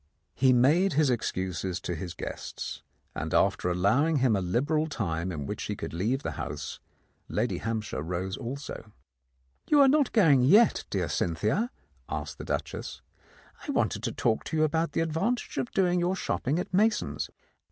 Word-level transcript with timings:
He 0.33 0.51
made 0.51 0.93
his 0.93 1.11
excuses 1.11 1.79
to 1.81 1.93
his 1.93 2.15
guests, 2.15 2.81
and 3.13 3.35
after 3.35 3.69
allow 3.69 4.07
ing 4.07 4.15
him 4.15 4.35
a 4.35 4.41
liberal 4.41 4.87
time 4.87 5.31
in 5.31 5.45
which 5.45 5.61
he 5.65 5.75
could 5.75 5.93
leave 5.93 6.23
the 6.23 6.31
house, 6.41 6.79
Lady 7.29 7.59
Hampshire 7.59 8.01
rose 8.01 8.35
also. 8.35 8.91
"You 9.69 9.79
are 9.79 9.87
not 9.87 10.11
going 10.11 10.41
yet, 10.41 10.85
dear 10.89 11.07
Cynthia?" 11.07 11.69
asked 12.09 12.39
the 12.39 12.45
Duchess. 12.45 13.03
"I 13.67 13.69
wanted 13.69 14.01
to 14.01 14.11
talk 14.11 14.43
to 14.45 14.57
you 14.57 14.63
about 14.63 14.93
the 14.93 15.01
ad 15.01 15.13
vantage 15.13 15.59
of 15.59 15.69
doing 15.69 15.99
your 15.99 16.15
shopping 16.15 16.57
at 16.57 16.73
Mason's. 16.73 17.29